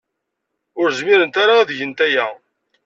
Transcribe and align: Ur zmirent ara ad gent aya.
Ur 0.79 0.87
zmirent 0.97 1.35
ara 1.43 1.53
ad 1.59 1.69
gent 1.77 1.99
aya. 2.07 2.25